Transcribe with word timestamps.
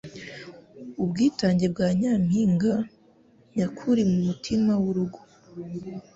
Ubwitange 1.01 1.65
bwa 1.73 1.87
Nyampinga 1.99 2.73
nyakuri 3.55 4.01
Mutima 4.25 4.71
w'urugo 4.81 5.19